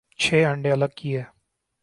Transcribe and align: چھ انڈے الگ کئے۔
چھ 0.21 0.45
انڈے 0.51 0.69
الگ 0.71 0.91
کئے۔ 0.97 1.21